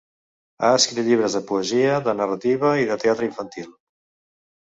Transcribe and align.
Ha 0.67 0.69
escrit 0.77 1.05
llibres 1.09 1.33
de 1.37 1.41
poesia, 1.51 1.99
de 2.09 2.15
narrativa 2.21 2.71
i 2.85 2.87
de 2.93 2.99
teatre 3.05 3.27
infantil. 3.33 3.67